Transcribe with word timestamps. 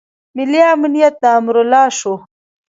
ملي 0.35 0.61
امنیت 0.73 1.13
د 1.21 1.23
امرالله 1.39 1.83
شو. 1.99 2.13